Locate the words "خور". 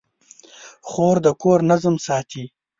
0.89-1.15